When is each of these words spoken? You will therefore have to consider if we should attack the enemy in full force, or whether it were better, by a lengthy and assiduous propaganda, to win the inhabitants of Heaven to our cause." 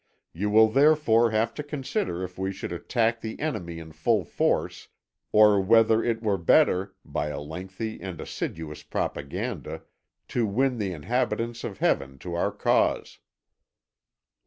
You 0.33 0.49
will 0.49 0.67
therefore 0.67 1.29
have 1.29 1.53
to 1.53 1.61
consider 1.63 2.23
if 2.23 2.35
we 2.35 2.51
should 2.51 2.71
attack 2.71 3.21
the 3.21 3.39
enemy 3.39 3.77
in 3.77 3.91
full 3.91 4.23
force, 4.25 4.87
or 5.31 5.61
whether 5.61 6.03
it 6.03 6.23
were 6.23 6.39
better, 6.39 6.95
by 7.05 7.27
a 7.27 7.39
lengthy 7.39 8.01
and 8.01 8.19
assiduous 8.19 8.81
propaganda, 8.81 9.83
to 10.29 10.47
win 10.47 10.79
the 10.79 10.91
inhabitants 10.91 11.63
of 11.63 11.77
Heaven 11.77 12.17
to 12.17 12.33
our 12.33 12.51
cause." 12.51 13.19